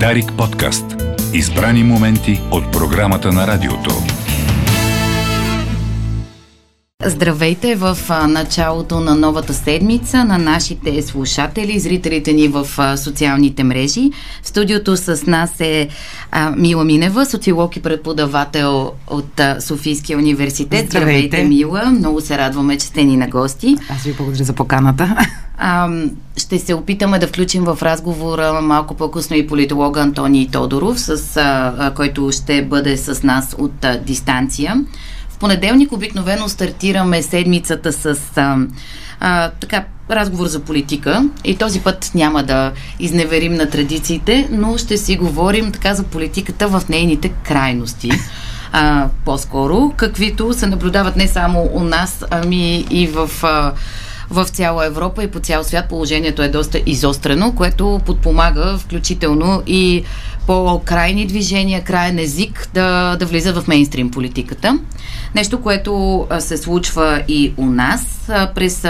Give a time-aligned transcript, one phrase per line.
[0.00, 0.84] Дарик подкаст.
[1.34, 3.90] Избрани моменти от програмата на радиото.
[7.04, 14.10] Здравейте в началото на новата седмица на нашите слушатели, зрителите ни в социалните мрежи.
[14.42, 15.88] В студиото с нас е
[16.56, 20.86] Мила Минева, социолог и преподавател от Софийския университет.
[20.86, 21.28] Здравейте.
[21.28, 21.90] Здравейте, Мила.
[21.90, 23.76] Много се радваме, че сте ни на гости.
[23.88, 25.16] Аз ви благодаря за поканата.
[25.58, 25.88] А,
[26.36, 31.92] ще се опитаме да включим в разговора малко по-късно и политолога Антоний Тодоров, с, а,
[31.96, 34.84] който ще бъде с нас от а, дистанция.
[35.28, 38.56] В понеделник обикновено стартираме седмицата с а,
[39.20, 44.96] а, така, разговор за политика и този път няма да изневерим на традициите, но ще
[44.96, 48.10] си говорим така за политиката в нейните крайности.
[48.72, 53.72] А, по-скоро, каквито се наблюдават не само у нас, ами и в а,
[54.34, 60.04] в цяла Европа и по цял свят положението е доста изострено, което подпомага включително и
[60.46, 64.78] по-крайни движения, крайен език да, да влиза в мейнстрим политиката.
[65.34, 68.30] Нещо, което се случва и у нас.
[68.54, 68.86] През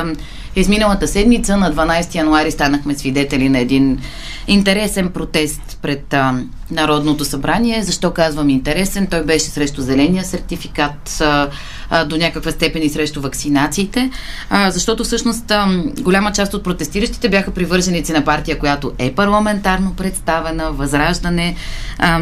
[0.56, 3.98] изминалата седмица на 12 януари станахме свидетели на един
[4.46, 7.82] интересен протест пред а, Народното събрание.
[7.82, 9.06] Защо казвам интересен?
[9.06, 11.48] Той беше срещу зеления сертификат, а,
[11.90, 14.10] а, до някаква степен и срещу вакцинациите,
[14.50, 19.94] а, защото всъщност а, голяма част от протестиращите бяха привърженици на партия, която е парламентарно
[19.94, 21.56] представена, възраждане,
[21.98, 22.20] а,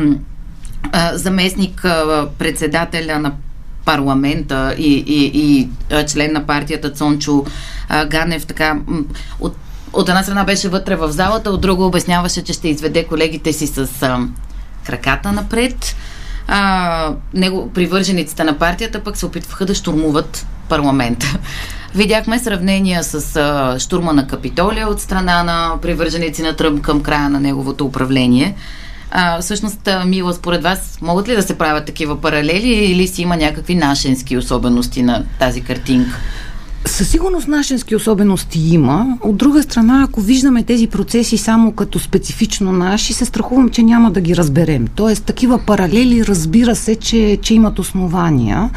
[0.93, 3.33] а, заместник а, председателя на
[3.85, 5.69] парламента и, и, и
[6.07, 7.45] член на партията Цончо
[8.07, 8.79] Ганев така
[9.41, 9.57] от
[9.93, 13.67] от една страна беше вътре в залата, от друга обясняваше, че ще изведе колегите си
[13.67, 14.19] с а,
[14.85, 15.97] краката напред.
[16.49, 21.39] А, него, привържениците на партията пък се опитваха да штурмуват парламента.
[21.95, 27.31] Видяхме сравнения с а, штурма на Капитолия от страна на привърженици на Тръмп към края
[27.31, 28.55] на неговото управление.
[29.11, 33.37] А, всъщност, Мила, според вас, могат ли да се правят такива паралели или си има
[33.37, 36.19] някакви нашенски особености на тази картинка?
[36.85, 39.19] Със сигурност нашенски особености има.
[39.21, 44.11] От друга страна, ако виждаме тези процеси само като специфично наши, се страхувам, че няма
[44.11, 44.87] да ги разберем.
[44.95, 48.71] Тоест, такива паралели, разбира се, че, че имат основания.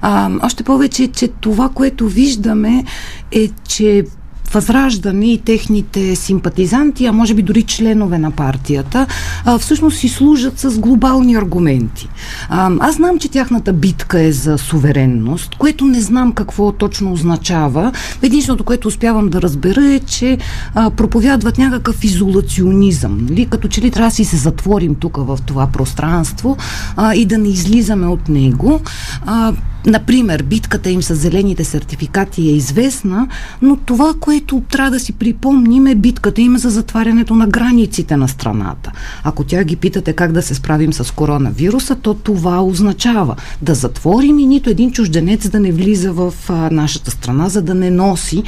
[0.00, 2.84] А, още повече, че това, което виждаме
[3.32, 4.04] е, че
[4.52, 9.06] Възраждане и техните симпатизанти, а може би дори членове на партията,
[9.44, 12.08] а, всъщност си служат с глобални аргументи.
[12.48, 17.92] А, аз знам, че тяхната битка е за суверенност, което не знам какво точно означава.
[18.22, 20.38] Единственото, което успявам да разбера е, че
[20.74, 23.26] а, проповядват някакъв изолационизъм.
[23.30, 23.46] Нали?
[23.46, 26.56] Като че ли трябва да си се затворим тук в това пространство
[26.96, 28.80] а, и да не излизаме от него.
[29.26, 29.52] А,
[29.86, 33.28] Например, битката им с зелените сертификати е известна,
[33.62, 38.92] но това, което трябва да си припомним битката им за затварянето на границите на страната.
[39.24, 44.38] Ако тя ги питате как да се справим с коронавируса, то това означава да затворим
[44.38, 48.42] и нито един чужденец да не влиза в а, нашата страна, за да не носи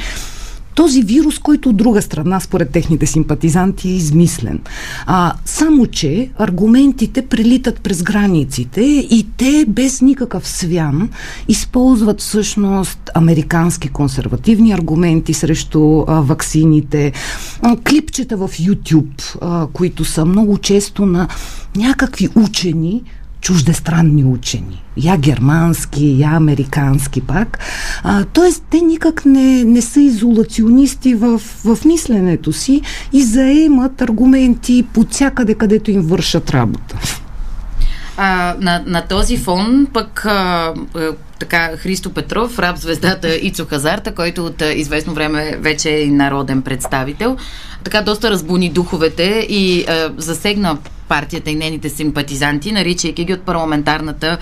[0.75, 4.59] този вирус, който от друга страна, според техните симпатизанти, е измислен.
[5.05, 11.09] А, само, че аргументите прелитат през границите и те без никакъв свян
[11.47, 17.11] използват всъщност американски консервативни аргументи срещу а, ваксините,
[17.61, 21.27] а, клипчета в YouTube, а, които са много често на
[21.75, 23.03] някакви учени,
[23.45, 24.83] чуждестранни учени.
[24.97, 27.59] Я германски, я американски пак.
[28.03, 32.81] А, тоест, те никак не, не са изолационисти в, в мисленето си
[33.13, 36.97] и заемат аргументи по всякъде, където им вършат работа.
[38.17, 40.73] А, на, на този фон пък а,
[41.39, 46.61] така Христо Петров, раб звездата Ицо Хазарта, който от а, известно време вече е народен
[46.61, 47.37] представител,
[47.85, 54.37] така доста разбуни духовете и а, засегна партията и нейните симпатизанти, наричайки ги от парламентарната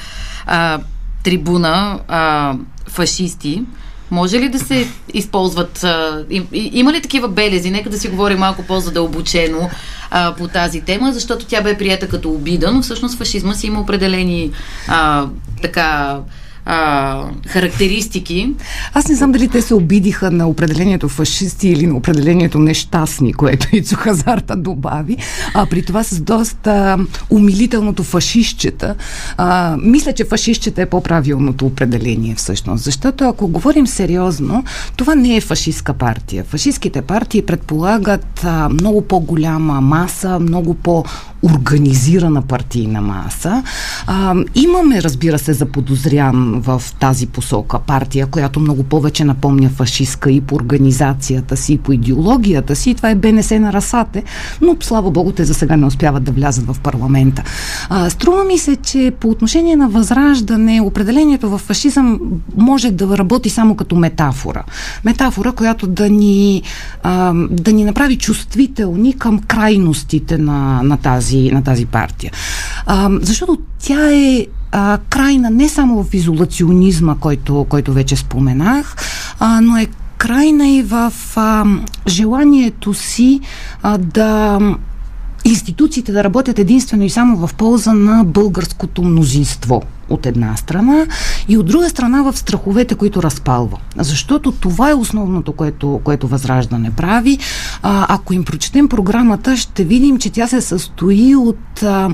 [0.45, 0.79] а,
[1.23, 2.53] трибуна а,
[2.87, 3.63] фашисти.
[4.11, 5.83] Може ли да се използват?
[5.83, 7.71] А, им, има ли такива белези?
[7.71, 9.69] Нека да си говорим малко по-задълбочено
[10.11, 13.81] а, по тази тема, защото тя бе прията като обида, но всъщност фашизма си има
[13.81, 14.51] определени
[14.87, 15.27] а,
[15.61, 16.17] така
[16.65, 18.53] а, характеристики.
[18.93, 23.67] Аз не знам дали те се обидиха на определението фашисти или на определението нещастни, което
[23.75, 25.17] Ицо Хазарта добави,
[25.53, 26.97] а при това с доста
[27.29, 28.95] умилителното фашистчета.
[29.37, 34.63] А, мисля, че фашистчета е по-правилното определение всъщност, защото ако говорим сериозно,
[34.95, 36.43] това не е фашистска партия.
[36.43, 41.03] Фашистските партии предполагат а, много по-голяма маса, много по
[41.43, 43.63] организирана партийна маса.
[44.07, 50.41] А, имаме, разбира се, заподозрян в тази посока партия, която много повече напомня фашистка и
[50.41, 52.93] по организацията си, и по идеологията си.
[52.93, 54.23] Това е БНС на Расате,
[54.61, 57.43] но слава богу, те за сега не успяват да влязат в парламента.
[57.89, 62.19] А, струва ми се, че по отношение на възраждане, определението в фашизъм
[62.57, 64.63] може да работи само като метафора.
[65.05, 66.61] Метафора, която да ни,
[67.03, 72.31] а, да ни направи чувствителни към крайностите на, на, тази, на тази партия.
[72.85, 78.95] А, защото тя е а, крайна не само в изолационизма, който, който вече споменах,
[79.39, 79.87] а, но е
[80.17, 81.65] крайна и в а,
[82.07, 83.39] желанието си
[83.83, 84.59] а, да
[85.45, 89.81] институциите да работят единствено и само в полза на българското мнозинство
[90.13, 91.07] от една страна
[91.47, 93.77] и от друга страна в страховете, които разпалва.
[93.97, 97.39] Защото това е основното, което, което Възраждане прави.
[97.81, 102.09] А, ако им прочетем програмата, ще видим, че тя се състои от а,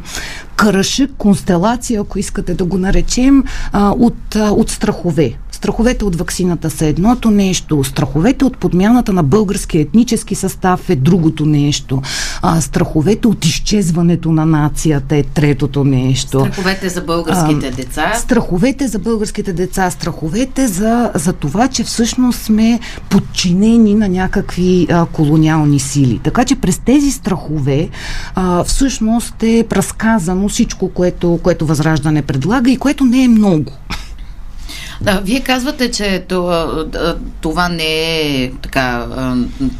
[0.55, 5.33] кръшък, констелация, ако искате да го наречем, а, от, а, от страхове.
[5.59, 11.45] Страховете от вакцината са едното нещо, страховете от подмяната на българския етнически състав е другото
[11.45, 12.01] нещо,
[12.41, 16.39] а, страховете от изчезването на нацията е третото нещо.
[16.39, 18.13] Страховете за българските а, деца.
[18.15, 22.79] Страховете за българските деца, страховете за, за това, че всъщност сме
[23.09, 26.19] подчинени на някакви а, колониални сили.
[26.23, 27.89] Така че през тези страхове
[28.35, 33.71] а, всъщност е разказано всичко, което, което Възраждане предлага и което не е много.
[35.01, 36.85] Да, вие казвате, че това,
[37.41, 39.07] това не е така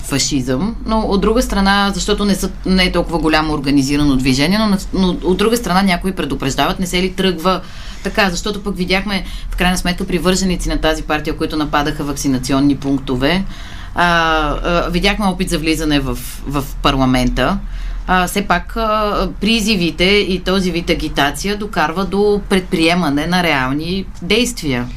[0.03, 4.77] фашизъм, но от друга страна, защото не, са, не е толкова голямо организирано движение, но,
[4.93, 7.61] но от друга страна някои предупреждават, не се ли тръгва
[8.03, 13.43] така, защото пък видяхме в крайна сметка привърженици на тази партия, които нападаха вакцинационни пунктове.
[13.95, 16.17] А, а, видяхме опит за влизане в,
[16.47, 17.57] в парламента
[18.11, 24.87] а, все пак а, призивите и този вид агитация докарва до предприемане на реални действия.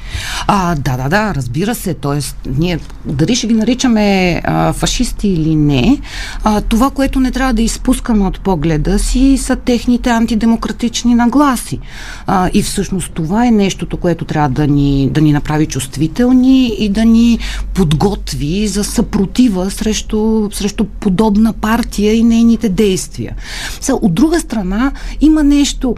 [0.46, 1.94] А, да, да, да, разбира се.
[1.94, 5.98] Тоест, ние дали ще ги наричаме а, фашисти или не,
[6.44, 11.78] а, това, което не трябва да изпускаме от погледа си, са техните антидемократични нагласи.
[12.26, 16.88] А, и всъщност това е нещото, което трябва да ни, да ни направи чувствителни и
[16.88, 17.38] да ни
[17.74, 23.36] подготви за съпротива срещу, срещу подобна партия и нейните действия действия.
[23.80, 25.94] Са, от друга страна, има нещо.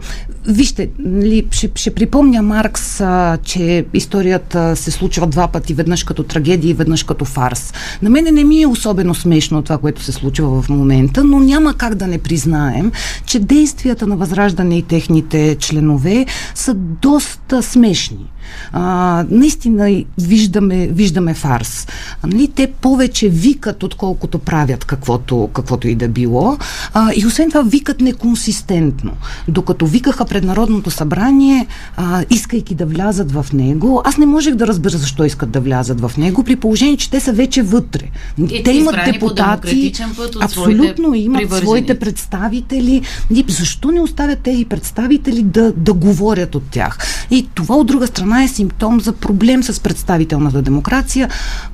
[0.47, 6.23] Вижте, ли, ще, ще припомня Маркс, а, че историята се случва два пъти, веднъж като
[6.23, 7.73] трагедия и веднъж като фарс.
[8.01, 11.73] На мене не ми е особено смешно това, което се случва в момента, но няма
[11.73, 12.91] как да не признаем,
[13.25, 16.25] че действията на Възраждане и техните членове
[16.55, 18.34] са доста смешни
[18.71, 21.87] а, наистина виждаме, виждаме фарс.
[22.23, 26.57] Нали, те повече викат, отколкото правят каквото, каквото и да било.
[26.93, 29.11] А, и освен това викат неконсистентно.
[29.47, 34.67] Докато викаха пред Народното събрание, а, искайки да влязат в него, аз не можех да
[34.67, 38.03] разбера защо искат да влязат в него, при положение, че те са вече вътре.
[38.51, 41.67] И те имат депутати, път абсолютно имат привържени.
[41.67, 43.01] своите представители.
[43.47, 46.97] Защо не оставят тези представители да, да говорят от тях?
[47.31, 51.29] И това от друга страна е симптом за проблем с представителната демокрация,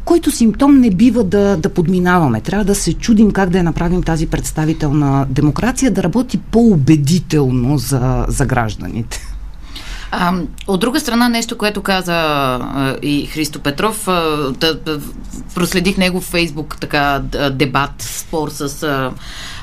[0.06, 2.42] който симптом не бива да, да подминаваме.
[2.42, 8.26] Трябва да се чудим как да я направим тази представителна демокрация да работи по-убедително за,
[8.28, 9.31] за гражданите.
[10.14, 10.34] А,
[10.68, 15.00] от друга страна, нещо, което каза а, и Христо Петров, а, да, да,
[15.56, 17.22] проследих него в Фейсбук така
[17.52, 19.12] дебат, спор с а,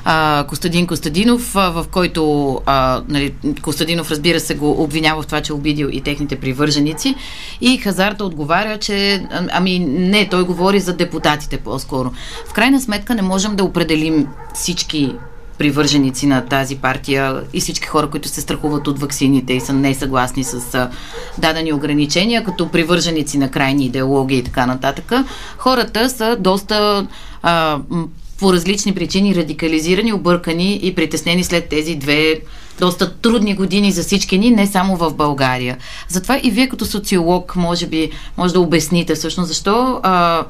[0.05, 5.41] а, Костадин Костадинов, а, в който а, нали, Костадинов, разбира се, го обвинява в това,
[5.41, 7.15] че е обидил и техните привърженици.
[7.61, 12.11] И Хазарта отговаря, че ами не, той говори за депутатите по-скоро.
[12.47, 15.11] В крайна сметка не можем да определим всички
[15.59, 20.43] привърженици на тази партия и всички хора, които се страхуват от ваксините и са несъгласни
[20.43, 20.89] с
[21.37, 25.11] дадени ограничения, като привърженици на крайни идеологии и така нататък,
[25.57, 27.07] хората са доста
[27.43, 27.79] а,
[28.39, 32.41] по различни причини радикализирани, объркани и притеснени след тези две
[32.79, 35.77] доста трудни години за всички ни, не само в България.
[36.07, 40.45] Затова и вие като социолог, може би, може да обясните всъщност защо, а,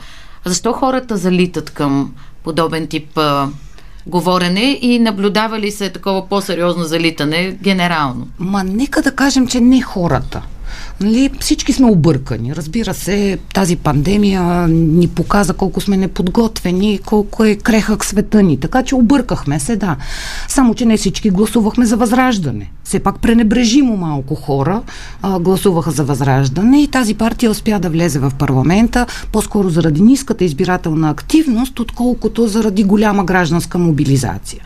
[0.46, 2.14] защо хората залитат към
[2.44, 3.48] подобен тип а,
[4.08, 8.28] говорене и наблюдава ли се такова по-сериозно залитане генерално?
[8.40, 10.42] Ма нека да кажем, че не хората.
[11.02, 12.56] Нали, всички сме объркани.
[12.56, 18.60] Разбира се, тази пандемия ни показа колко сме неподготвени, колко е крехък света ни.
[18.60, 19.96] Така че объркахме се, да.
[20.48, 22.72] Само, че не всички гласувахме за възраждане.
[22.84, 24.82] Все пак пренебрежимо малко хора
[25.22, 30.44] а, гласуваха за възраждане и тази партия успя да влезе в парламента, по-скоро заради ниската
[30.44, 34.62] избирателна активност, отколкото заради голяма гражданска мобилизация.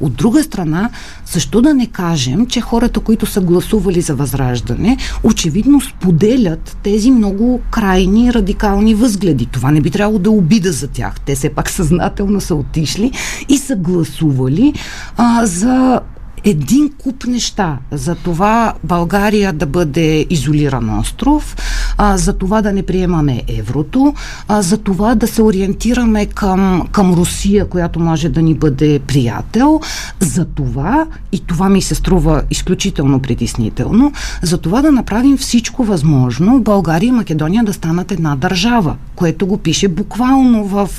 [0.00, 0.90] От друга страна,
[1.32, 7.60] защо да не кажем, че хората, които са гласували за възраждане, очевидно споделят тези много
[7.70, 9.46] крайни радикални възгледи.
[9.46, 11.20] Това не би трябвало да обида за тях.
[11.20, 13.12] Те все пак съзнателно са отишли
[13.48, 14.74] и са гласували
[15.16, 16.00] а, за
[16.44, 17.78] един куп неща.
[17.92, 21.56] За това България да бъде изолиран остров,
[21.98, 24.14] а, за това да не приемаме еврото,
[24.48, 29.80] а, за това да се ориентираме към, към Русия, която може да ни бъде приятел,
[30.20, 34.12] за това, и това ми се струва изключително притеснително,
[34.42, 39.58] за това да направим всичко възможно България и Македония да станат една държава, което го
[39.58, 40.90] пише буквално в,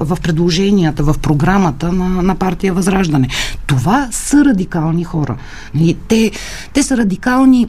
[0.00, 3.28] в предложенията, в програмата на, на партия Възраждане.
[3.66, 5.36] Това са радикални хора.
[5.74, 6.30] Нали, те,
[6.72, 7.68] те са радикални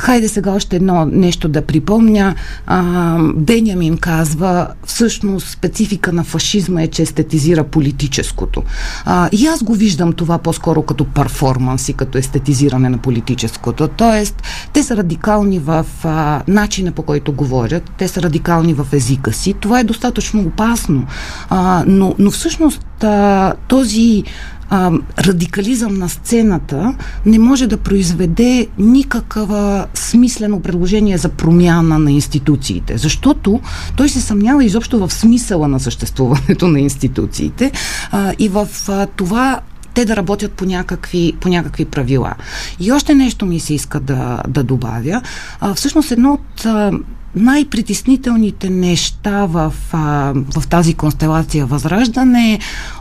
[0.00, 2.34] Хайде сега още едно нещо да припомня.
[2.66, 8.62] А, Бенямин казва, всъщност специфика на фашизма е, че естетизира политическото.
[9.04, 13.88] А, и аз го виждам това по-скоро като перформанс и като естетизиране на политическото.
[13.88, 19.32] Тоест, те са радикални в а, начина по който говорят, те са радикални в езика
[19.32, 19.54] си.
[19.60, 21.06] Това е достатъчно опасно.
[21.50, 24.24] А, но, но всъщност а, този
[24.70, 26.94] а, радикализъм на сцената
[27.26, 33.60] не може да произведе никаква смислено предложение за промяна на институциите, защото
[33.96, 37.72] той се съмнява изобщо в смисъла на съществуването на институциите
[38.10, 39.60] а, и в а, това
[39.94, 42.34] те да работят по някакви, по някакви правила.
[42.80, 45.22] И още нещо ми се иска да, да добавя.
[45.60, 46.92] А, всъщност едно от а,
[47.34, 52.58] най-притеснителните неща в, а, в тази констелация Възраждане е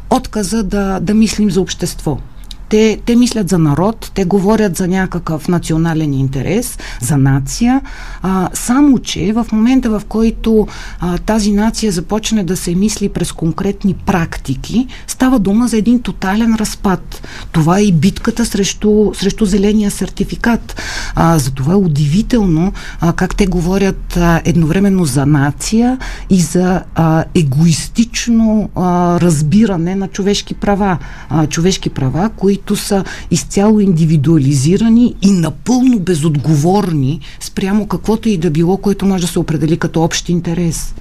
[0.10, 2.22] отказа да, да мислим за общество.
[2.70, 7.82] Те, те мислят за народ, те говорят за някакъв национален интерес, за нация,
[8.22, 10.68] а, само че в момента в който
[11.00, 16.56] а, тази нация започне да се мисли през конкретни практики, става дума за един тотален
[16.56, 17.28] разпад.
[17.52, 20.82] Това е и битката срещу, срещу зеления сертификат.
[21.16, 25.98] А, затова е удивително а, как те говорят а, едновременно за нация
[26.30, 30.98] и за а, егоистично а, разбиране на човешки права.
[31.30, 38.50] А, човешки права, които които са изцяло индивидуализирани и напълно безотговорни спрямо каквото и да
[38.50, 40.96] било, което може да се определи като общ интерес.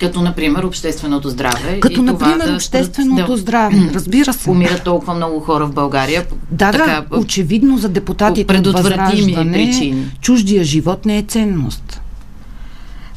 [0.00, 1.80] Като, например, общественото здраве.
[1.80, 3.90] Като, и например, това общественото да, здраве.
[3.94, 4.50] Разбира се.
[4.50, 6.26] Умират толкова много хора в България.
[6.50, 10.06] Да, така, да, очевидно за депутатите от възраждане, причини.
[10.20, 12.00] чуждия живот не е ценност.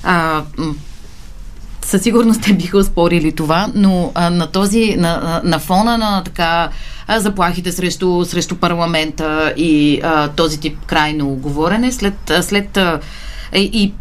[0.04, 0.44] А,
[1.92, 6.70] със сигурност те биха спорили това, но а, на този, на, на фона на така
[7.18, 13.00] заплахите срещу, срещу парламента и а, този тип крайно говорене, след, след а,
[13.56, 13.94] и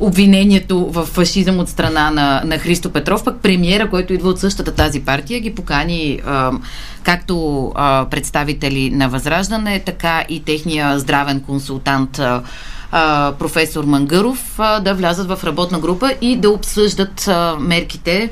[0.00, 4.74] обвинението в фашизъм от страна на, на Христо Петров, пък премиера, който идва от същата
[4.74, 6.52] тази партия, ги покани а,
[7.02, 12.42] както а, представители на Възраждане, така и техния здравен консултант а,
[13.38, 18.30] професор Мангаров а, да влязат в работна група и да обсъждат мерките,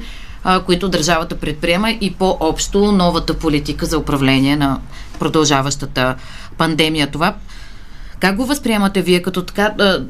[0.67, 4.81] които държавата предприема и по-общо новата политика за управление на
[5.19, 6.15] продължаващата
[6.59, 7.11] пандемия.
[7.11, 7.35] Това
[8.21, 10.05] как го възприемате вие като така а,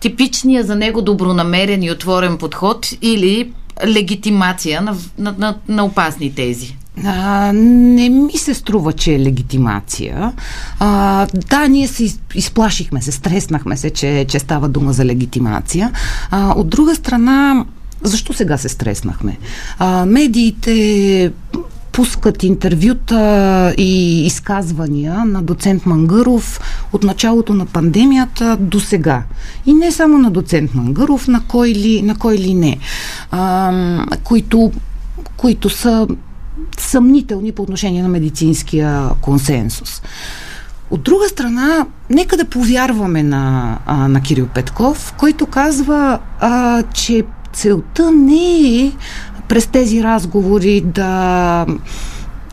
[0.00, 3.52] типичния за него добронамерен и отворен подход или
[3.86, 6.76] легитимация на, на, на, на опасни тези?
[7.04, 10.32] А, не ми се струва, че е легитимация.
[10.78, 15.92] А, да, ние се изплашихме се, стреснахме се, че, че става дума за легитимация.
[16.30, 17.64] А, от друга страна,
[18.02, 19.38] защо сега се стреснахме?
[19.78, 21.32] А, медиите
[21.92, 26.60] пускат интервюта и изказвания на доцент Мангъров
[26.92, 29.22] от началото на пандемията до сега.
[29.66, 32.78] И не само на доцент Мангъров, на кой ли, на кой ли не,
[33.30, 34.72] а, които,
[35.36, 36.06] които са
[36.78, 40.02] съмнителни по отношение на медицинския консенсус.
[40.90, 47.24] От друга страна, нека да повярваме на, а, на Кирил Петков, който казва, а, че
[47.52, 48.92] целта не е
[49.48, 51.66] през тези разговори да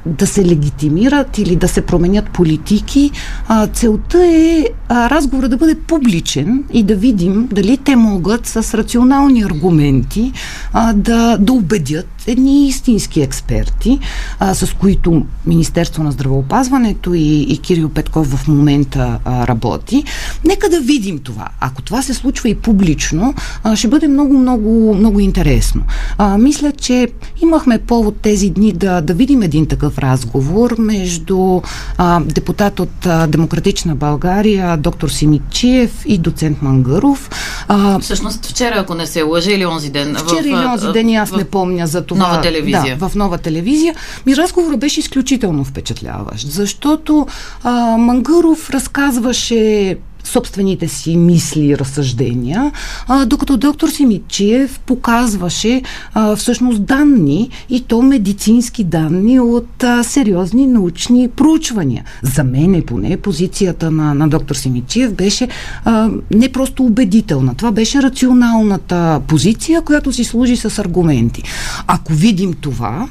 [0.06, 3.12] да се легитимират или да се променят политики.
[3.48, 8.78] А, целта е а, разговора да бъде публичен и да видим дали те могат с
[8.78, 10.32] рационални аргументи
[10.74, 14.00] а, да, да убедят едни истински експерти,
[14.40, 20.04] а, с които Министерство на здравеопазването и, и Кирил Петков в момента а, работи.
[20.46, 21.48] Нека да видим това.
[21.60, 25.84] Ако това се случва и публично, а, ще бъде много, много, много интересно.
[26.18, 27.08] А, мисля, че
[27.42, 31.62] имахме повод тези дни да, да видим един такъв разговор между
[31.98, 37.30] а, депутат от а, Демократична България, доктор Симичиев и доцент Мангаров.
[37.68, 40.16] А, Всъщност вчера, ако не се лъжи, или онзи ден.
[40.16, 42.28] Вчера в, или онзи ден, аз в, не помня за това.
[42.28, 42.98] Нова телевизия.
[42.98, 43.96] Да, в нова телевизия.
[44.26, 47.28] Ми разговорът беше изключително впечатляващ, защото
[47.64, 52.72] а, Мангаров разказваше собствените си мисли и разсъждения,
[53.08, 55.82] а, докато доктор Симичиев показваше
[56.14, 62.04] а, всъщност данни и то медицински данни от а, сериозни научни проучвания.
[62.22, 65.48] За мен поне позицията на, на доктор Симичиев беше
[65.86, 67.56] а, не просто убедителна.
[67.56, 71.44] Това беше рационалната позиция, която си служи с аргументи.
[71.88, 73.10] Ако видим това,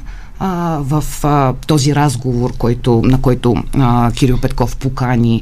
[0.79, 5.41] в а, този разговор, който, на който а, Кирил Петков покани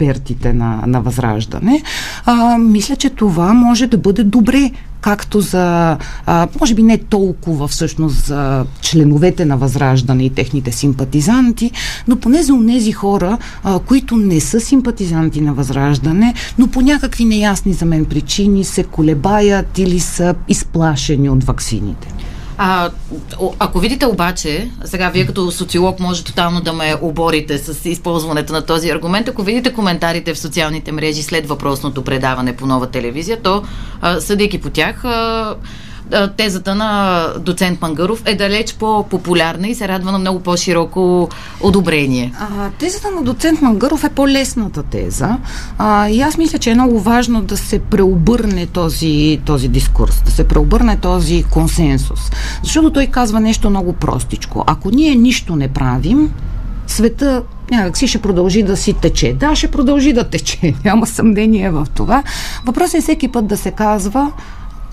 [0.00, 1.82] експертите на, на Възраждане,
[2.26, 7.68] а, мисля, че това може да бъде добре както за, а, може би не толкова
[7.68, 11.70] всъщност за членовете на Възраждане и техните симпатизанти,
[12.08, 17.24] но поне за тези хора, а, които не са симпатизанти на Възраждане, но по някакви
[17.24, 22.08] неясни за мен причини се колебаят или са изплашени от ваксините.
[22.62, 22.90] А,
[23.58, 28.66] ако видите обаче, сега вие като социолог може тотално да ме оборите с използването на
[28.66, 33.62] този аргумент, ако видите коментарите в социалните мрежи след въпросното предаване по нова телевизия, то
[34.18, 35.54] съдейки по тях, а,
[36.36, 41.28] тезата на доцент Мангаров е далеч по-популярна и се радва на много по-широко
[41.60, 42.32] одобрение.
[42.38, 45.38] А, тезата на доцент Мангаров е по-лесната теза.
[45.78, 50.30] А, и аз мисля, че е много важно да се преобърне този, този дискурс, да
[50.30, 52.20] се преобърне този консенсус.
[52.62, 54.64] Защото той казва нещо много простичко.
[54.66, 56.30] Ако ние нищо не правим,
[56.86, 59.32] света някак си ще продължи да си тече.
[59.32, 62.22] Да, ще продължи да тече, няма съмнение в това.
[62.66, 64.32] Въпросът е всеки път да се казва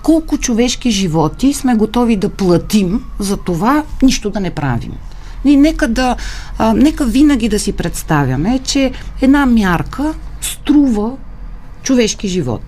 [0.02, 4.92] колко човешки животи сме готови да платим за това нищо да не правим.
[5.44, 6.16] И нека, да,
[6.58, 11.12] а, нека винаги да си представяме, че една мярка струва
[11.82, 12.62] човешки живот.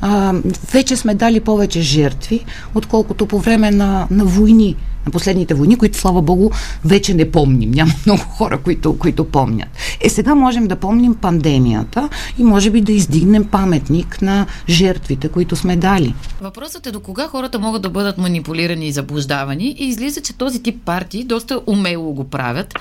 [0.00, 0.34] А,
[0.72, 2.44] вече сме дали повече жертви,
[2.74, 4.76] отколкото по време на, на войни
[5.06, 6.50] на последните войни, които, слава Богу,
[6.84, 7.70] вече не помним.
[7.70, 9.68] Няма много хора, които, които помнят.
[10.00, 15.56] Е, сега можем да помним пандемията и може би да издигнем паметник на жертвите, които
[15.56, 16.14] сме дали.
[16.40, 20.62] Въпросът е до кога хората могат да бъдат манипулирани и заблуждавани и излиза, че този
[20.62, 22.74] тип партии доста умело го правят.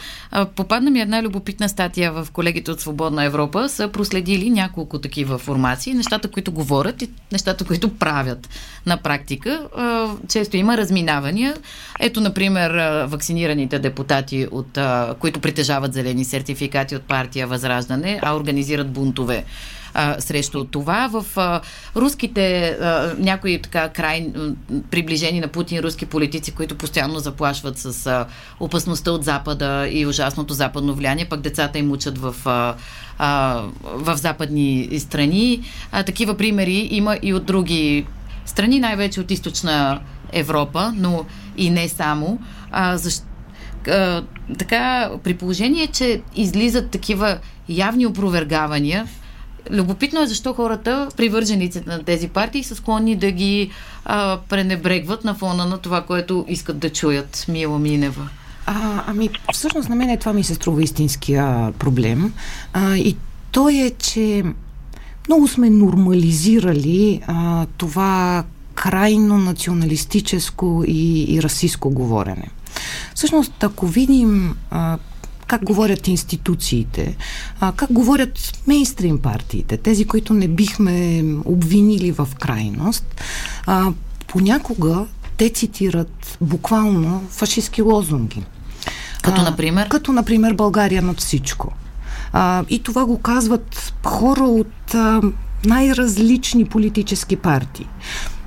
[0.56, 5.94] Попадна ми една любопитна статия в колегите от Свободна Европа, са проследили няколко такива формации,
[5.94, 8.50] нещата, които говорят и нещата, които правят
[8.86, 9.68] на практика.
[10.28, 11.56] Често има разминавания.
[12.00, 12.72] Ето, например,
[13.06, 14.78] вакцинираните депутати, от,
[15.20, 19.44] които притежават зелени сертификати от партия Възраждане, а организират бунтове
[20.20, 21.10] срещу това.
[21.14, 21.62] В
[21.96, 22.78] руските,
[23.18, 24.32] някои така край
[24.92, 28.26] приближени на Путин руски политици, които постоянно заплашват с
[28.60, 32.36] опасността от Запада и ужасното западно влияние, пък децата им учат в.
[33.84, 35.62] В западни страни.
[36.06, 38.06] Такива примери има и от други
[38.46, 40.00] страни, най-вече от източна
[40.34, 41.26] Европа, но
[41.58, 42.40] и не само.
[42.72, 43.24] А, защ...
[43.88, 44.24] а,
[44.58, 47.38] така, при положение, че излизат такива
[47.70, 49.08] явни опровергавания,
[49.72, 53.70] любопитно е защо хората, привържениците на тези партии, са склонни да ги
[54.06, 58.30] а, пренебрегват на фона на това, което искат да чуят Мила Минева.
[58.66, 62.34] А, ами, всъщност на мен е това ми се струва истинския проблем.
[62.74, 63.16] А, и
[63.52, 64.44] то е, че
[65.28, 68.44] много сме нормализирали а, това
[68.80, 72.48] крайно националистическо и, и расистско говорене.
[73.16, 74.98] Всъщност, ако видим а,
[75.48, 77.18] как говорят институциите,
[77.60, 83.22] а, как говорят мейнстрим партиите, тези, които не бихме обвинили в крайност,
[83.66, 83.92] а,
[84.28, 85.06] понякога
[85.38, 88.44] те цитират буквално фашистски лозунги.
[89.22, 89.86] Като, например?
[89.86, 91.74] А, като, например, България над всичко.
[92.34, 95.22] А, и това го казват хора от а,
[95.66, 97.88] най-различни политически партии.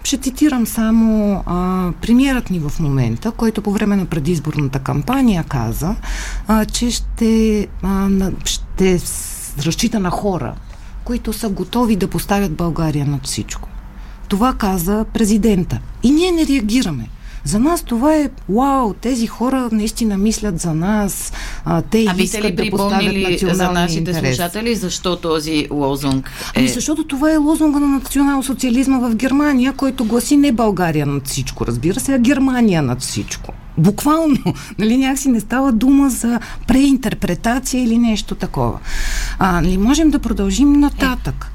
[0.04, 5.96] Ще цитирам само а, премиерът ни в момента, който по време на предизборната кампания каза,
[6.48, 8.08] а, че ще, а,
[8.44, 9.00] ще
[9.58, 10.54] разчита на хора,
[11.04, 13.68] които са готови да поставят България над всичко.
[14.28, 15.80] Това каза президента.
[16.02, 17.08] И ние не реагираме.
[17.44, 21.32] За нас това е вау, тези хора наистина мислят за нас,
[21.64, 24.36] а, те а искат ли да поставят за нашите интерес.
[24.36, 26.58] слушатели защо този лозунг е...
[26.58, 31.66] Ами защото това е лозунга на национал-социализма в Германия, който гласи не България над всичко,
[31.66, 33.52] разбира се, а Германия над всичко.
[33.78, 34.38] Буквално,
[34.78, 38.78] нали, някакси не става дума за преинтерпретация или нещо такова.
[39.38, 41.46] А, нали, можем да продължим нататък.
[41.48, 41.51] Е.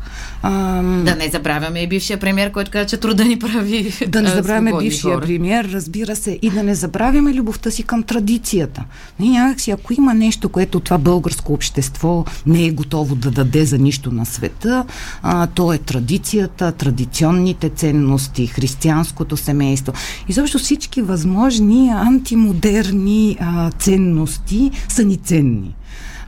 [0.50, 3.94] А, да не забравяме и бившия премьер, който каза, че труда ни прави.
[4.08, 5.26] Да не забравяме бившия хора.
[5.26, 8.84] премьер, разбира се, и да не забравяме любовта си към традицията.
[9.20, 13.78] Не, някакси, ако има нещо, което това българско общество не е готово да даде за
[13.78, 14.86] нищо на света,
[15.24, 19.94] а, то е традицията, традиционните ценности, християнското семейство.
[20.30, 25.76] И защо всички възможни антимодерни а, ценности са ни ценни.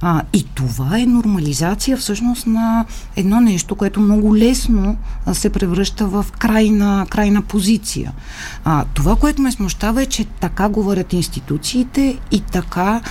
[0.01, 2.85] А, и това е нормализация всъщност на
[3.15, 8.11] едно нещо, което много лесно а, се превръща в крайна, крайна позиция.
[8.65, 13.01] А, това, което ме смущава е, че така говорят институциите и така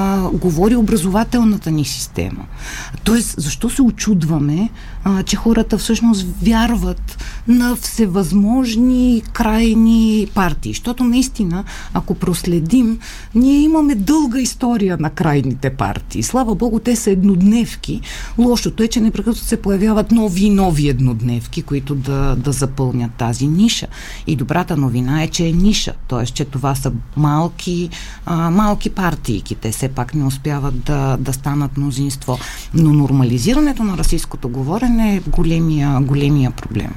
[0.00, 2.44] а, говори образователната ни система.
[3.04, 4.70] Тоест, защо се очудваме,
[5.04, 10.72] а, че хората всъщност вярват на всевъзможни крайни партии?
[10.72, 12.98] Защото наистина, ако проследим,
[13.34, 16.22] ние имаме дълга история на крайните партии.
[16.22, 18.00] Слава Богу, те са еднодневки.
[18.38, 23.46] Лошото е, че непрекъснато се появяват нови и нови еднодневки, които да, да запълнят тази
[23.46, 23.86] ниша.
[24.26, 25.92] И добрата новина е, че е ниша.
[26.08, 26.26] т.е.
[26.26, 27.90] че това са малки,
[28.26, 29.42] а, малки партии.
[29.60, 32.38] Те се все пак не успяват да, да станат мнозинство.
[32.74, 36.94] Но нормализирането на расистското говорене е големия, големия проблем.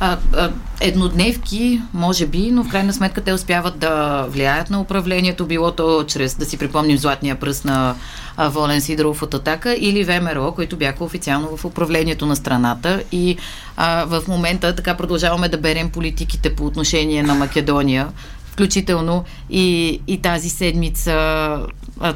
[0.00, 0.50] А, а,
[0.80, 6.04] еднодневки, може би, но в крайна сметка те успяват да влияят на управлението, било то
[6.04, 7.94] чрез, да си припомним, златния пръст на
[8.36, 13.36] а, Волен Сидоров от Атака или ВМРО, които бяха официално в управлението на страната и
[13.76, 18.08] а, в момента така продължаваме да берем политиките по отношение на Македония
[18.52, 21.66] включително и, и тази седмица.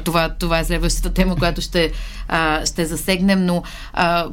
[0.03, 1.91] Това, това е следващата тема, която ще,
[2.65, 3.45] ще засегнем.
[3.45, 3.63] Но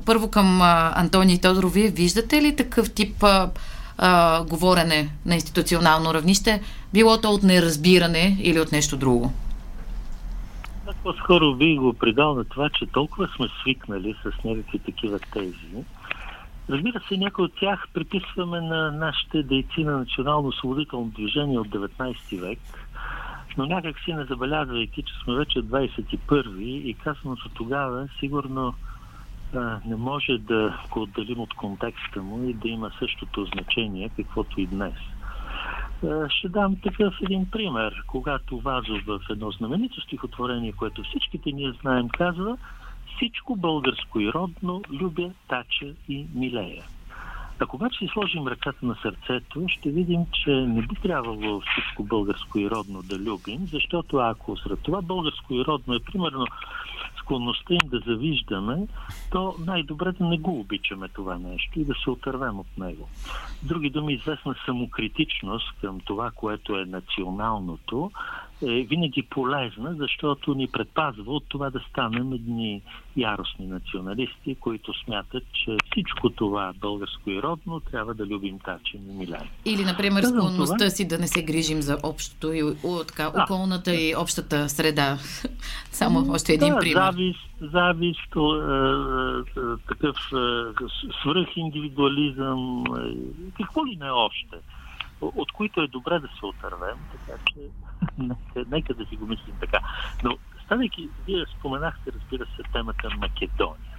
[0.07, 3.51] първо към а, Антоний Тодоров, вие виждате ли такъв тип а,
[3.99, 6.63] а, говорене на институционално равнище,
[6.93, 9.33] било то от неразбиране или от нещо друго?
[10.87, 15.85] Аз по-скоро би го придал на това, че толкова сме свикнали с някакви такива тези,
[16.71, 22.59] Разбира се, някои от тях приписваме на нашите дейци на национално-освободително движение от 19 век,
[23.59, 28.75] но някак си не забелязвайки, че сме вече 21 и казаното тогава сигурно
[29.55, 34.61] а, не може да го отделим от контекста му и да има същото значение, каквото
[34.61, 34.95] и днес.
[36.05, 38.03] А, ще дам такъв един пример.
[38.07, 42.57] Когато Вазов в едно знаменито стихотворение, което всичките ние знаем, казва–
[43.23, 46.85] всичко българско и родно любя, тача и милея.
[47.61, 52.71] Ако обаче сложим ръката на сърцето, ще видим, че не би трябвало всичко българско и
[52.71, 56.47] родно да любим, защото ако сред това българско и родно е примерно
[57.19, 58.87] склонността им да завиждаме,
[59.31, 63.09] то най-добре да не го обичаме това нещо и да се отървем от него.
[63.63, 68.11] други думи, известна самокритичност към това, което е националното,
[68.63, 72.83] е винаги полезна, защото ни предпазва от това да станем едни
[73.17, 79.13] яростни националисти, които смятат, че всичко това българско и родно трябва да любим тачи и
[79.13, 79.51] миляни.
[79.65, 80.91] Или, например, склонността това...
[80.91, 85.19] си да не се грижим за общото и о, така, да, околната и общата среда.
[85.91, 87.03] Само още един да, пример.
[87.03, 88.41] Завист, завист, е,
[89.61, 90.39] е, такъв е,
[91.23, 94.57] свръхиндивидуализъм, е, какво ли не още
[95.23, 97.61] от които е добре да се отървем, така че
[98.69, 99.79] нека, да си го мислим така.
[100.25, 103.97] Но, станайки, вие споменахте, разбира се, темата Македония.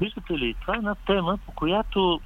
[0.00, 2.20] Виждате ли, това е една тема, по която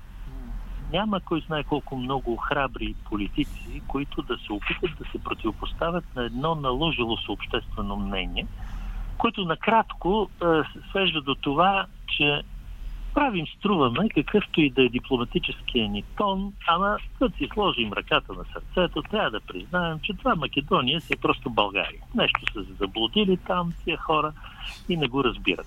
[0.92, 6.24] няма кой знае колко много храбри политици, които да се опитат да се противопоставят на
[6.24, 8.46] едно наложило се обществено мнение,
[9.18, 10.44] което накратко е,
[10.90, 12.42] свежда до това, че
[13.14, 18.44] правим, струваме, какъвто и да е дипломатическия ни тон, ама като си сложим ръката на
[18.52, 22.00] сърцето, трябва да признаем, че това Македония си е просто България.
[22.14, 24.32] Нещо са се заблудили там тия хора
[24.88, 25.66] и не го разбират.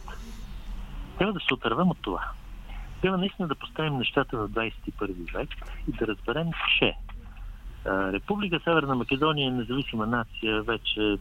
[1.17, 2.21] Трябва да се отървем от това.
[3.01, 5.49] Трябва наистина да поставим нещата в 21 век
[5.88, 6.47] и да разберем,
[6.79, 6.93] че
[7.86, 11.17] Република Северна Македония е независима нация вече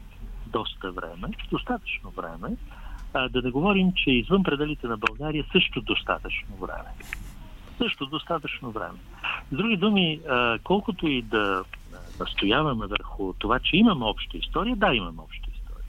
[0.47, 2.57] доста време, достатъчно време,
[3.15, 6.89] а, да не говорим, че извън пределите на България също достатъчно време.
[7.79, 8.99] Също достатъчно време.
[9.53, 11.65] С други думи, а, колкото и да
[12.21, 15.87] настояваме върху това, че имаме обща история, да, имаме обща история.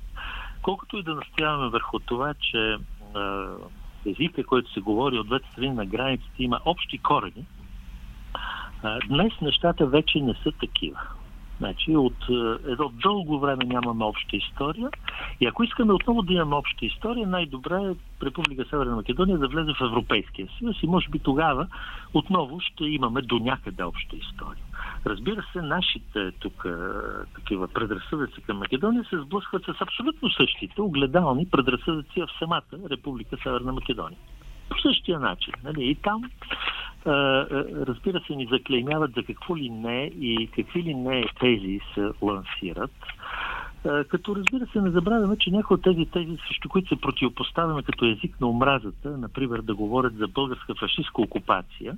[0.62, 2.78] Колкото и да настояваме върху това, че
[3.16, 3.48] а,
[4.06, 7.46] езика, който се говори от двете страни на границите, има общи корени,
[8.84, 11.00] а, днес нещата вече не са такива.
[11.58, 14.90] Значи от е, едно дълго време нямаме обща история
[15.42, 19.74] и ако искаме отново да имаме обща история, най-добре е Република Северна Македония да влезе
[19.74, 21.68] в Европейския съюз и може би тогава
[22.14, 24.64] отново ще имаме до някъде обща история.
[25.06, 26.66] Разбира се, нашите тук
[27.36, 33.74] такива предразсъдъци към Македония се сблъскват с абсолютно същите огледални предразсъдъци в самата Република Северна
[33.74, 34.20] Македония.
[34.70, 35.54] По същия начин.
[35.64, 35.84] Нали?
[35.84, 36.24] И там,
[37.88, 42.92] разбира се, ни заклеймяват за какво ли не и какви ли не тези се лансират.
[44.08, 48.06] Като разбира се, не забравяме, че някои от тези тези, срещу които се противопоставяме като
[48.06, 51.98] език на омразата, например да говорят за българска фашистска окупация,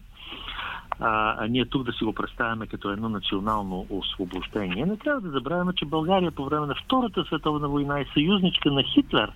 [0.99, 5.29] а, а ние тук да си го представяме като едно национално освобождение, не трябва да
[5.29, 9.31] забравяме, че България по време на Втората световна война е съюзничка на Хитлер.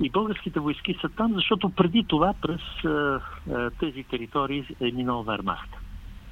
[0.00, 3.20] И българските войски са там, защото преди това през а,
[3.52, 5.70] а, тези територии е минал Вермахт.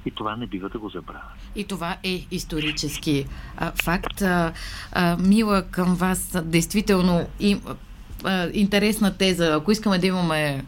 [0.05, 1.31] И това не бива да го забравя.
[1.55, 3.25] И това е исторически
[3.57, 4.21] а, факт.
[4.21, 4.53] А,
[4.91, 7.57] а, мила към вас, действително и,
[8.23, 9.53] а, интересна теза.
[9.53, 10.63] Ако искаме да имаме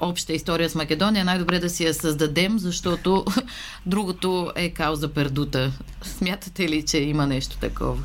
[0.00, 3.24] обща история с Македония, най-добре да си я създадем, защото
[3.86, 5.72] другото е кауза пердута.
[6.02, 8.02] Смятате ли, че има нещо такова?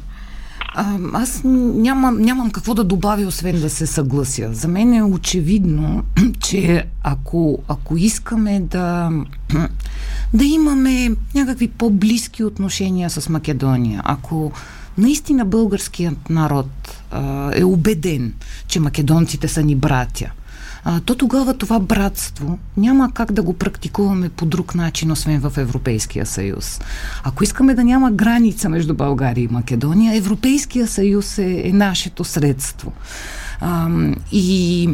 [0.77, 4.53] А, аз нямам, нямам какво да добавя, освен да се съглася.
[4.53, 6.03] За мен е очевидно,
[6.39, 9.11] че ако, ако искаме да,
[10.33, 14.51] да имаме някакви по-близки отношения с Македония, ако
[14.97, 16.69] наистина българският народ
[17.11, 18.33] а, е убеден,
[18.67, 20.31] че македонците са ни братя,
[20.87, 25.57] а, то тогава това братство няма как да го практикуваме по друг начин, освен в
[25.57, 26.81] Европейския съюз.
[27.23, 32.91] Ако искаме да няма граница между България и Македония, Европейския съюз е, е нашето средство.
[33.61, 33.89] А,
[34.31, 34.89] и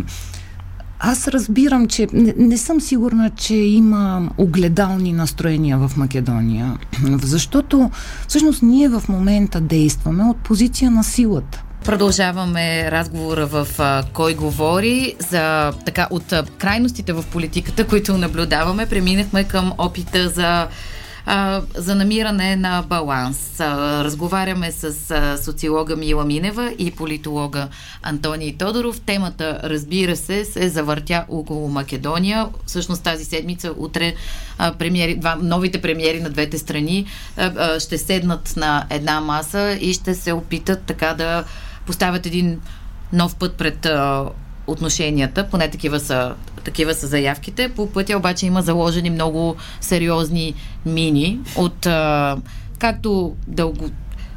[0.99, 6.77] аз разбирам, че не, не съм сигурна, че има огледални настроения в Македония,
[7.21, 7.91] защото
[8.27, 11.63] всъщност ние в момента действаме от позиция на силата.
[11.86, 18.86] Продължаваме разговора в а, Кой говори за така от а, крайностите в политиката, които наблюдаваме.
[18.86, 20.67] Преминахме към опита за
[21.26, 23.60] а, за намиране на баланс.
[23.60, 27.67] А, разговаряме с а, социолога Мила Минева и политолога
[28.02, 29.02] Антоний Тодоров.
[29.02, 32.48] Темата, разбира се, се завъртя около Македония.
[32.65, 34.13] Всъщност тази седмица, утре,
[34.58, 37.06] а, премиери, два, новите премиери на двете страни
[37.38, 41.44] а, а, ще седнат на една маса и ще се опитат така да
[41.86, 42.60] поставят един
[43.13, 44.26] нов път пред а,
[44.67, 47.70] отношенията, поне такива са, такива са заявките.
[47.70, 50.54] По пътя обаче има заложени много сериозни
[50.86, 52.38] мини от а,
[52.80, 53.89] както дълго,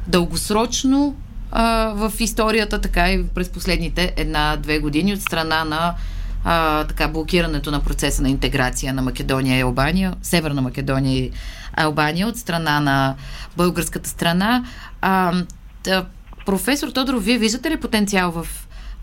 [0.07, 1.15] дългосрочно
[1.51, 5.93] а, в историята, така и през последните една-две години от страна на
[6.43, 11.31] а, така, блокирането на процеса на интеграция на Македония и Албания, Северна Македония и
[11.73, 13.15] Албания от страна на
[13.57, 14.65] българската страна.
[15.01, 15.33] А,
[15.83, 16.05] да,
[16.45, 18.47] Професор Тодоров, вие виждате ли потенциал в,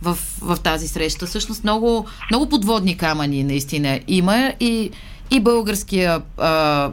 [0.03, 1.27] в, в тази среща?
[1.27, 4.91] Всъщност много, много подводни камъни наистина има и,
[5.31, 6.49] и българския а,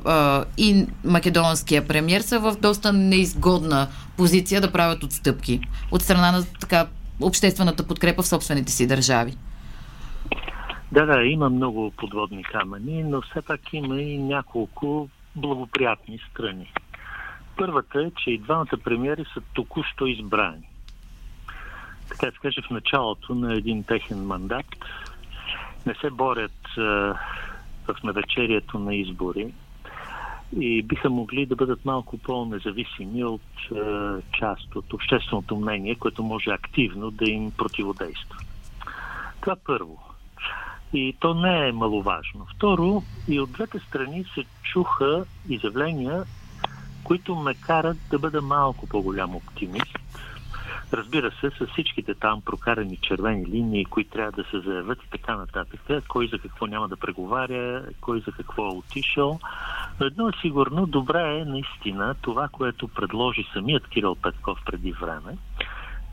[0.06, 5.60] а, и македонския премьер са в доста неизгодна позиция да правят отстъпки
[5.92, 6.88] от страна на така
[7.22, 9.34] обществената подкрепа в собствените си държави.
[10.92, 16.74] Да, да, има много подводни камъни, но все пак има и няколко благоприятни страни.
[17.60, 20.68] Първата е, че и двамата премиери са току-що избрани.
[22.10, 24.66] Така да се каже, в началото на един техен мандат
[25.86, 29.54] не се борят е, в навечерието на избори
[30.60, 33.78] и биха могли да бъдат малко по-независими от е,
[34.40, 38.38] част от общественото мнение, което може активно да им противодейства.
[39.42, 40.04] Това първо.
[40.94, 42.48] И то не е маловажно.
[42.56, 46.24] Второ, и от двете страни се чуха изявления
[47.04, 50.00] които ме карат да бъда малко по-голям оптимист.
[50.94, 55.36] Разбира се, с всичките там прокарани червени линии, които трябва да се заявят и така
[55.36, 59.40] нататък, кой за какво няма да преговаря, кой за какво е отишъл.
[60.00, 65.38] Но едно е сигурно, добре е наистина това, което предложи самият Кирил Петков преди време,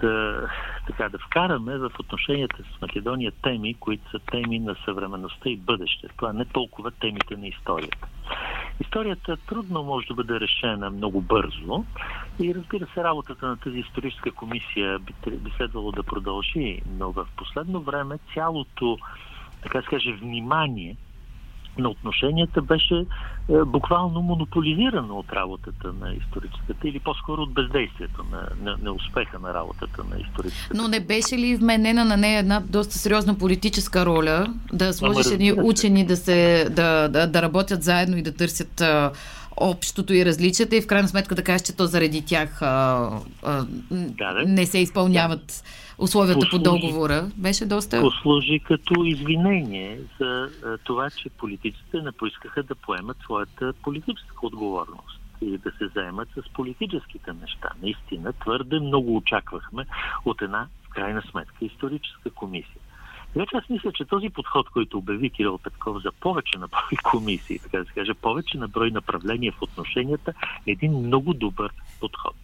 [0.01, 0.41] да,
[0.87, 6.09] така, да вкараме в отношенията с Македония теми, които са теми на съвременността и бъдеще.
[6.17, 8.07] Това не толкова темите на историята.
[8.81, 11.85] Историята трудно може да бъде решена много бързо
[12.41, 17.27] и разбира се, работата на тази историческа комисия би, би следвало да продължи, но в
[17.37, 18.99] последно време цялото,
[19.63, 20.97] така каже, внимание
[21.79, 23.05] на отношенията беше е,
[23.67, 29.55] буквално монополизирано от работата на историческата или по-скоро от бездействието на, на, на успеха на
[29.55, 30.77] работата на историческата.
[30.83, 35.53] Но не беше ли вменена на нея една доста сериозна политическа роля да сложиш едни
[35.53, 39.13] учени да, се, да, да, да работят заедно и да търсят а,
[39.57, 43.11] общото и различията и в крайна сметка да кажеш, че то заради тях а,
[43.43, 44.45] а, да, да.
[44.47, 45.55] не се изпълняват да
[45.99, 47.31] условията послужи, по договора.
[47.37, 48.01] Беше доста...
[48.01, 50.51] Послужи като извинение за
[50.85, 55.21] това, че политиците не поискаха да поемат своята политическа отговорност.
[55.41, 57.69] и да се заемат с политическите неща.
[57.83, 59.87] Наистина, твърде много очаквахме
[60.25, 62.81] от една, в крайна сметка, историческа комисия.
[63.35, 66.99] Така че аз мисля, че този подход, който обяви Кирил Петков за повече на брой
[67.11, 70.33] комисии, така да се каже, повече на брой направления в отношенията,
[70.67, 72.37] е един много добър подход.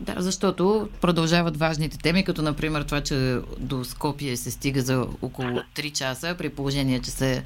[0.00, 5.48] Да, защото продължават важните теми, като например това, че до Скопие се стига за около
[5.48, 7.42] 3 часа, при положение, че се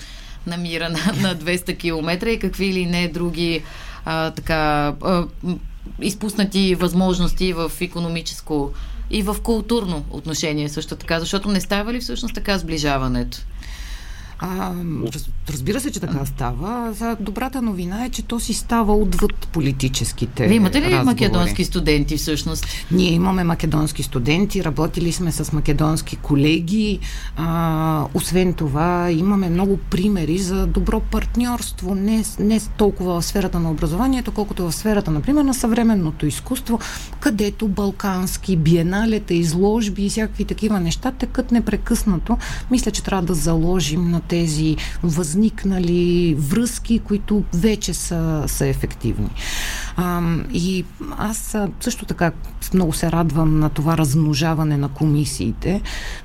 [0.47, 3.63] намира на, на 200 км и какви или не други
[4.05, 5.27] а, така а,
[6.01, 8.73] изпуснати възможности в економическо
[9.11, 13.39] и в културно отношение също така, защото не става ли всъщност така сближаването?
[14.45, 14.73] А,
[15.15, 16.93] раз, разбира се, че така става.
[16.93, 20.47] За добрата новина е, че то си става отвъд политическите.
[20.47, 21.05] Вие имате ли разговори.
[21.05, 22.67] македонски студенти всъщност?
[22.91, 26.99] Ние имаме македонски студенти, работили сме с македонски колеги.
[27.37, 33.71] А, освен това, имаме много примери за добро партньорство, не, не толкова в сферата на
[33.71, 36.79] образованието, колкото в сферата, например, на съвременното изкуство,
[37.21, 42.39] където балкански биеналета, изложби и всякакви такива неща текат непрекъснато.
[42.71, 49.31] Мисля, че трябва да заложим на тези възникнали връзки, които вече са, са ефективни.
[49.97, 50.85] А, и
[51.19, 52.33] аз също така
[52.75, 55.81] много се радвам на това размножаване на комисиите,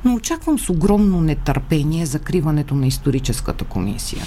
[0.05, 4.23] но очаквам с огромно нетърпение закриването на историческата комисия.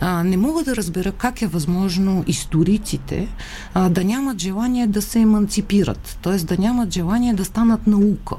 [0.00, 3.28] А, не мога да разбера как е възможно историците
[3.74, 6.36] а, да нямат желание да се еманципират, т.е.
[6.36, 8.36] да нямат желание да станат наука.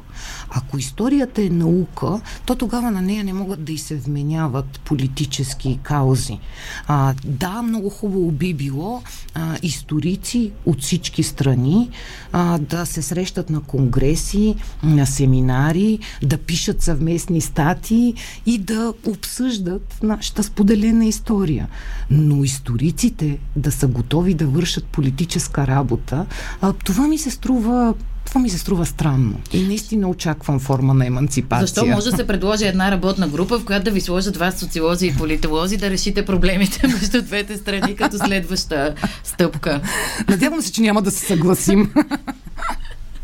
[0.50, 5.80] Ако историята е наука, то тогава на нея не могат да и се вменяват политически
[5.84, 6.40] каузи.
[6.88, 11.90] А, да, много хубаво би било а, историци от всички страни
[12.32, 18.14] а, да се срещат на конгреси, на семинари, да пишат съвместни статии
[18.46, 21.68] и да обсъждат нашата споделена история.
[22.10, 26.26] Но историците да са готови да вършат политическа работа,
[26.62, 27.94] а, това ми се струва
[28.26, 29.40] това ми се струва странно.
[29.54, 31.68] И наистина очаквам форма на емансипация.
[31.68, 35.08] Защо може да се предложи една работна група, в която да ви сложат вас социолози
[35.08, 39.82] и политолози да решите проблемите между двете страни като следваща стъпка?
[40.30, 41.94] Надявам се, че няма да се съгласим.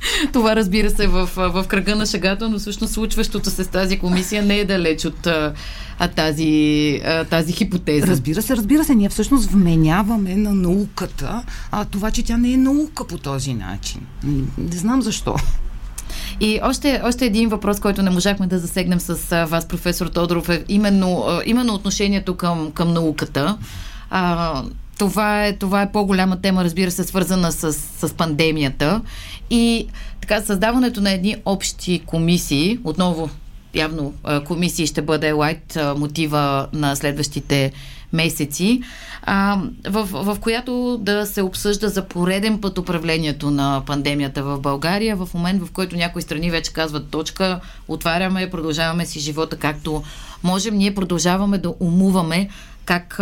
[0.34, 4.44] Това разбира се в, в кръга на шагата, но всъщност случващото се с тази комисия
[4.44, 5.54] не е далеч от а,
[6.16, 8.08] тази, а, тази хипотеза.
[8.08, 8.96] Разбира се, разбира се.
[8.96, 14.02] Ние всъщност вменяваме на науката а, това, че тя не е наука по този начин.
[14.58, 15.36] Не знам защо.
[16.40, 20.64] И още, още един въпрос, който не можахме да засегнем с вас, професор Тодоров, е
[20.70, 23.58] именно, именно отношението към, към науката.
[24.10, 24.64] А,
[25.00, 29.02] това е, това е по-голяма тема, разбира се, свързана с, с пандемията.
[29.50, 29.88] И
[30.22, 33.30] така, създаването на едни общи комисии, отново
[33.74, 34.14] явно
[34.46, 37.72] комисии ще бъде лайт мотива на следващите
[38.14, 38.82] месеци,
[39.24, 45.16] а, в, в която да се обсъжда за пореден път управлението на пандемията в България,
[45.16, 50.04] в момент в който някои страни вече казват точка, отваряме, продължаваме си живота както
[50.44, 52.50] можем, ние продължаваме да умуваме
[52.90, 53.16] как,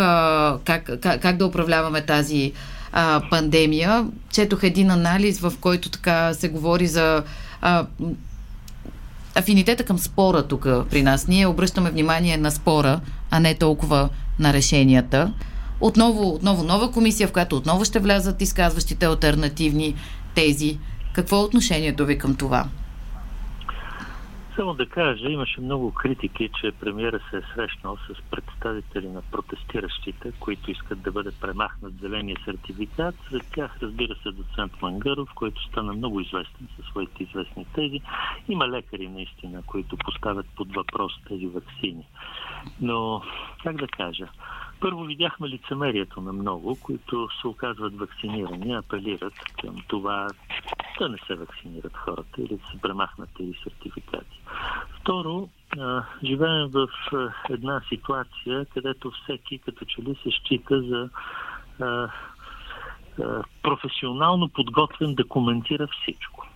[0.64, 2.52] как, как, да управляваме тази
[2.92, 4.06] а, пандемия.
[4.30, 7.22] Четох един анализ, в който така се говори за
[7.60, 7.86] а,
[9.34, 11.28] афинитета към спора тук при нас.
[11.28, 13.00] Ние обръщаме внимание на спора,
[13.30, 15.32] а не толкова на решенията.
[15.80, 19.94] Отново, отново нова комисия, в която отново ще влязат изказващите альтернативни
[20.34, 20.78] тези.
[21.14, 22.64] Какво е отношението ви към това?
[24.58, 30.32] Само да кажа, имаше много критики, че премиера се е срещнал с представители на протестиращите,
[30.40, 33.14] които искат да бъде премахнат зеления сертификат.
[33.30, 38.00] Сред тях, разбира се, доцент Мангаров, който стана много известен със своите известни тези.
[38.48, 42.06] Има лекари, наистина, които поставят под въпрос тези вакцини.
[42.80, 43.22] Но,
[43.62, 44.28] как да кажа,
[44.80, 50.28] първо видяхме лицемерието на много, които се оказват вакцинирани, апелират към това
[50.98, 54.37] да не се вакцинират хората или да се премахнат тези сертификати.
[55.08, 55.48] Второ,
[56.24, 56.88] живеем в
[57.50, 61.08] една ситуация, където всеки като че ли се счита за
[63.62, 66.46] професионално подготвен да коментира всичко.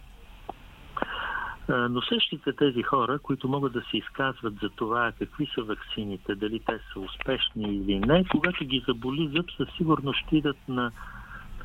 [1.69, 6.61] Но същите тези хора, които могат да се изказват за това какви са вакцините, дали
[6.61, 10.93] те са успешни или не, когато ги заболи зъб, със сигурност ще идат на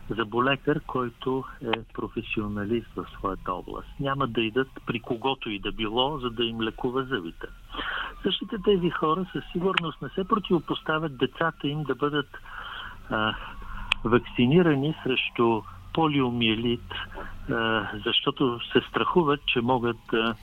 [0.10, 3.88] заболекар, който е професионалист в своята област.
[4.00, 7.48] Няма да идат при когото и да било, за да им лекува зъбите.
[8.24, 12.30] Същите тези хора със сигурност не се противопоставят децата им да бъдат
[13.10, 13.36] а,
[14.04, 15.62] вакцинирани срещу
[15.94, 16.94] полиомиелит,
[18.06, 20.36] защото се страхуват, че могат да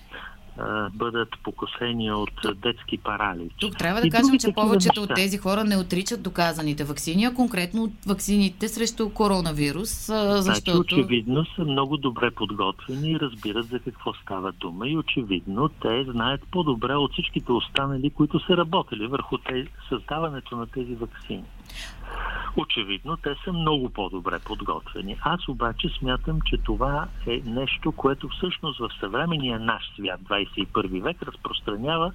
[0.95, 3.53] бъдат покосени от детски паралич.
[3.61, 5.13] Тук трябва да и кажем, че повечето неща.
[5.13, 10.73] от тези хора не отричат доказаните вакцини, а конкретно от вакцините срещу коронавирус, значи, защото...
[10.73, 16.05] Значи, очевидно са много добре подготвени и разбират за какво става дума и очевидно те
[16.05, 21.45] знаят по-добре от всичките останали, които са работили върху те, създаването на тези вакцини.
[22.57, 25.17] Очевидно, те са много по-добре подготвени.
[25.23, 31.23] Аз обаче смятам, че това е нещо, което всъщност в съвременния наш свят, 21 век,
[31.23, 32.13] разпространява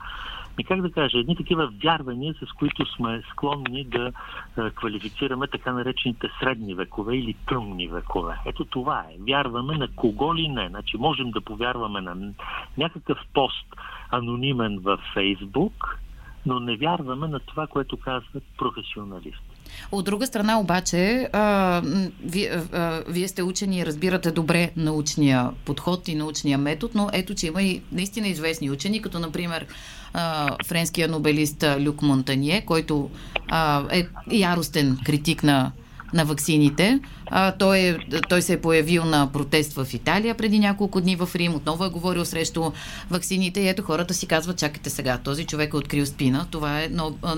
[0.59, 4.11] и как да кажа, едни такива вярвания, с които сме склонни да
[4.57, 8.37] а, квалифицираме така наречените средни векове или тъмни векове.
[8.45, 9.17] Ето това е.
[9.19, 10.67] Вярваме на кого ли не.
[10.67, 12.33] Значи можем да повярваме на
[12.77, 13.75] някакъв пост
[14.11, 15.99] анонимен във Фейсбук,
[16.45, 19.48] но не вярваме на това, което казват професионалисти.
[19.91, 21.81] От друга страна обаче, а,
[22.23, 27.35] вие, а, вие сте учени и разбирате добре научния подход и научния метод, но ето,
[27.35, 29.65] че има и наистина известни учени, като например
[30.13, 33.09] а, френския нобелист Люк Монтание, който
[33.47, 35.71] а, е яростен критик на
[36.13, 36.99] на ваксините.
[37.25, 37.97] А, той, е,
[38.29, 41.55] той се е появил на протест в Италия преди няколко дни в Рим.
[41.55, 42.71] Отново е говорил срещу
[43.09, 46.45] ваксините и ето хората си казват, чакайте сега, този човек е открил спина.
[46.51, 46.89] Това е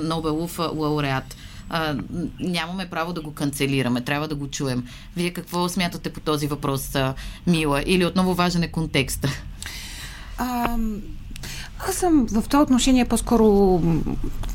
[0.03, 1.36] Нобелов лауреат
[1.74, 1.95] а,
[2.39, 4.84] нямаме право да го канцелираме, трябва да го чуем.
[5.15, 6.95] Вие какво смятате по този въпрос,
[7.47, 7.84] Мила?
[7.86, 9.30] Или отново важен е контекста?
[10.38, 10.78] А,
[11.89, 13.80] аз съм в това отношение по-скоро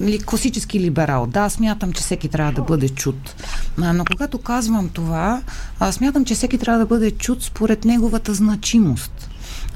[0.00, 1.26] ли, класически либерал.
[1.26, 3.44] Да, смятам, че всеки трябва да бъде чут.
[3.78, 5.42] Но когато казвам това,
[5.90, 9.30] смятам, че всеки трябва да бъде чут според неговата значимост.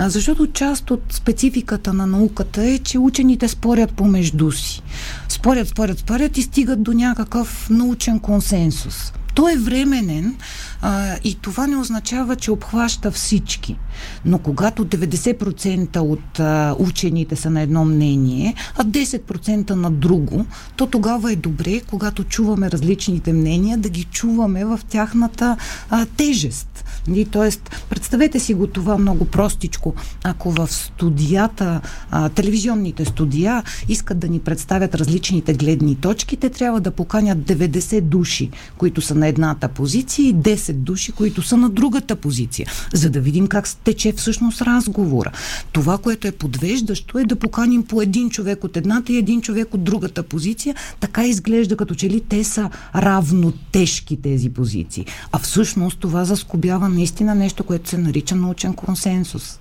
[0.09, 4.82] Защото част от спецификата на науката е, че учените спорят помежду си.
[5.28, 9.12] Спорят, спорят, спорят и стигат до някакъв научен консенсус.
[9.34, 10.36] Той е временен
[10.82, 13.76] а, и това не означава, че обхваща всички.
[14.24, 20.46] Но когато 90% от а, учените са на едно мнение, а 10% на друго,
[20.76, 25.57] то тогава е добре, когато чуваме различните мнения, да ги чуваме в тяхната
[25.90, 26.84] а, тежест.
[27.14, 29.94] И, тоест, представете си го това много простичко.
[30.24, 31.80] Ако в студията,
[32.11, 38.01] а, телевизионните студия искат да ни представят различните гледни точки, те трябва да поканят 90
[38.01, 43.11] души, които са на едната позиция и 10 души, които са на другата позиция, за
[43.11, 45.32] да видим как тече всъщност разговора.
[45.72, 49.74] Това, което е подвеждащо е да поканим по един човек от едната и един човек
[49.74, 50.74] от другата позиция.
[51.01, 55.07] Така изглежда като че ли те са равно тежки тези позиции.
[55.32, 59.59] А всъщност това заскобява наистина нещо, което се нарича научен консенсус.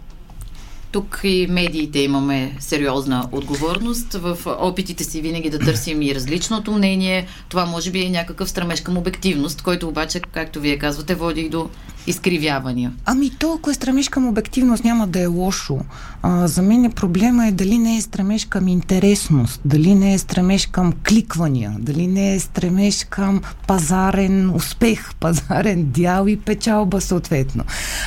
[0.92, 4.14] Тук и медиите имаме сериозна отговорност.
[4.14, 7.28] В опитите си винаги да търсим и различното мнение.
[7.50, 11.50] Това може би е някакъв стремеж към обективност, който обаче, както вие казвате, води и
[11.50, 11.70] до
[12.08, 12.92] изкривявания.
[13.06, 15.80] Ами то, ако е стремеж към обективност, няма да е лошо.
[16.22, 20.18] А, за мен е проблема е дали не е стремеж към интересност, дали не е
[20.18, 27.64] стремеж към кликвания, дали не е стремеж към пазарен успех, пазарен дял и печалба съответно.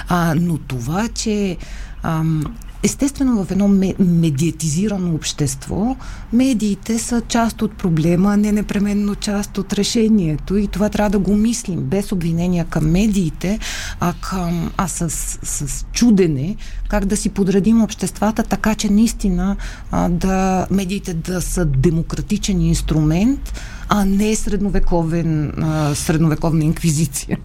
[0.09, 1.57] А, но това, че
[2.03, 2.45] ам,
[2.85, 3.69] Естествено, в едно
[3.99, 5.97] медиатизирано общество,
[6.33, 10.57] медиите са част от проблема, а не непременно част от решението.
[10.57, 13.59] И това трябва да го мислим, без обвинения към медиите,
[14.01, 15.11] а, към, а с,
[15.43, 16.57] с чудене,
[16.89, 19.57] как да си подредим обществата, така че наистина
[19.91, 23.53] а, да медиите да са демократичен инструмент,
[23.89, 27.39] а не средновековен, а, средновековна инквизиция.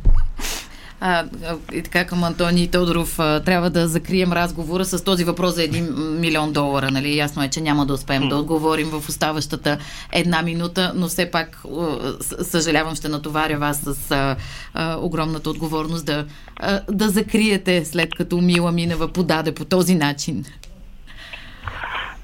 [1.00, 1.26] А,
[1.74, 6.20] и така към Антони Тодоров, а, трябва да закрием разговора с този въпрос за 1
[6.20, 6.91] милион долара.
[6.91, 7.18] Нали?
[7.18, 9.78] Ясно е, че няма да успеем да отговорим в оставащата
[10.12, 11.64] една минута, но все пак
[12.41, 14.36] съжалявам, ще натоваря вас с а,
[14.74, 16.26] а, огромната отговорност да,
[16.56, 20.45] а, да закриете след като Мила Минева подаде по този начин.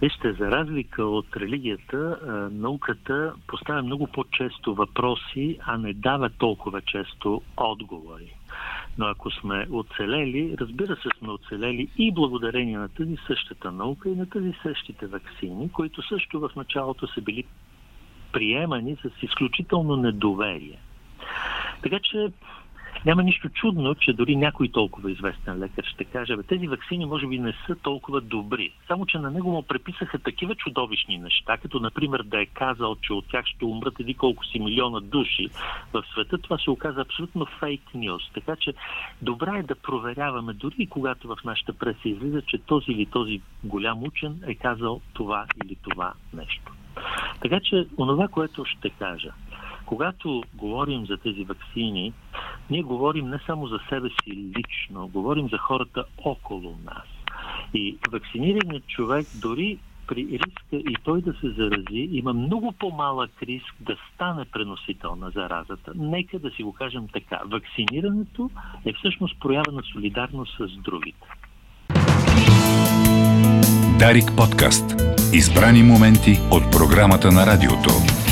[0.03, 2.19] Вижте, за разлика от религията,
[2.51, 8.35] науката поставя много по-често въпроси, а не дава толкова често отговори.
[8.97, 14.15] Но ако сме оцелели, разбира се сме оцелели и благодарение на тази същата наука и
[14.15, 17.43] на тази същите вакцини, които също в началото са били
[18.31, 20.79] приемани с изключително недоверие.
[21.83, 22.27] Така че
[23.05, 27.27] няма нищо чудно, че дори някой толкова известен лекар ще каже, бе, тези вакцини може
[27.27, 28.71] би не са толкова добри.
[28.87, 33.13] Само, че на него му преписаха такива чудовищни неща, като например да е казал, че
[33.13, 35.49] от тях ще умрат еди колко си милиона души
[35.93, 36.37] в света.
[36.37, 38.21] Това се оказа абсолютно фейк нюз.
[38.33, 38.73] Така че
[39.21, 43.41] добре е да проверяваме, дори и когато в нашата преса излиза, че този или този
[43.63, 46.71] голям учен е казал това или това нещо.
[47.41, 49.31] Така че, онова, което ще кажа,
[49.93, 52.13] когато говорим за тези вакцини,
[52.69, 57.07] ние говорим не само за себе си лично, говорим за хората около нас.
[57.73, 59.77] И вакцинираният човек дори
[60.07, 65.29] при риска и той да се зарази, има много по-малък риск да стане преносител на
[65.29, 65.91] заразата.
[65.95, 67.39] Нека да си го кажем така.
[67.45, 68.49] Вакцинирането
[68.85, 71.27] е всъщност проява на солидарност с другите.
[73.99, 74.85] Дарик подкаст.
[75.33, 78.22] Избрани моменти от програмата на радиото.